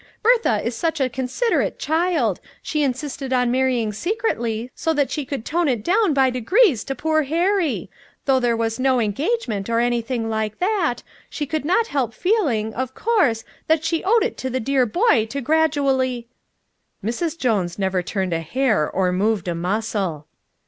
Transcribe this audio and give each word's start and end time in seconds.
Bertha 0.23 0.63
is 0.65 0.73
such 0.75 0.99
a 0.99 1.09
considerate 1.09 1.77
child; 1.77 2.39
she 2.63 2.81
insisted 2.81 3.31
on 3.31 3.51
marrying 3.51 3.93
secretly 3.93 4.71
so 4.73 4.95
that 4.95 5.11
she 5.11 5.25
could 5.25 5.45
tone 5.45 5.67
it 5.67 5.83
down 5.83 6.11
by 6.11 6.31
degrees 6.31 6.83
to 6.85 6.95
poor 6.95 7.21
Harry; 7.21 7.87
though 8.25 8.39
there 8.39 8.57
was 8.57 8.79
no 8.79 8.99
engagement 8.99 9.69
or 9.69 9.77
anything 9.79 10.27
like 10.27 10.57
that, 10.57 11.03
she 11.29 11.45
could 11.45 11.65
not 11.65 11.85
help 11.85 12.15
feeling, 12.15 12.73
of 12.73 12.95
course, 12.95 13.43
that 13.67 13.83
she 13.83 14.03
owed 14.03 14.23
it 14.23 14.37
to 14.37 14.49
the 14.49 14.59
dear 14.59 14.87
boy 14.87 15.27
to 15.27 15.39
gradually" 15.39 16.27
Mrs. 17.05 17.37
Jones 17.37 17.77
never 17.77 18.01
turned 18.01 18.33
a 18.33 18.41
hair 18.41 18.89
or 18.89 19.11
moved 19.11 19.47
a 19.47 19.53
muscle. 19.53 20.25